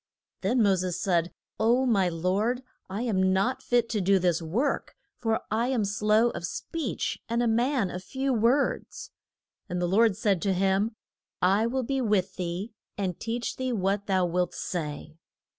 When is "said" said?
0.99-1.31, 10.17-10.41